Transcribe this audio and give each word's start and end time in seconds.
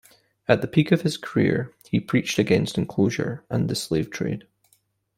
At 0.47 0.61
the 0.61 0.67
peak 0.67 0.91
of 0.91 1.03
his 1.03 1.15
career, 1.15 1.75
he 1.87 1.99
preached 1.99 2.39
against 2.39 2.75
enclosure 2.75 3.45
and 3.51 3.69
the 3.69 3.75
slave 3.75 4.09
trade. 4.09 4.47